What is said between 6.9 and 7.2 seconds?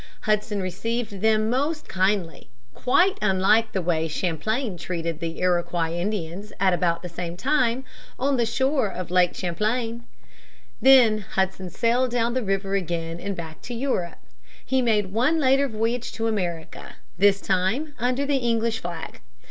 the